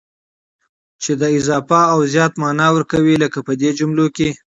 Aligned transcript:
چي 1.01 1.11
د 1.21 1.23
اضافه 1.37 1.81
او 1.93 1.99
زيات 2.13 2.33
مانا 2.41 2.67
ور 2.71 2.83
کوي، 2.91 3.13
لکه 3.23 3.39
په 3.47 3.53
دې 3.61 3.69
جملو 3.79 4.05
کي: 4.15 4.29